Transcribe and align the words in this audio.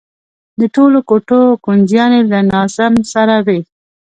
د 0.59 0.61
ټولو 0.75 0.97
کوټو 1.09 1.41
کونجيانې 1.65 2.21
له 2.31 2.39
ناظم 2.51 2.93
سره 3.13 3.35
وي. 3.45 3.59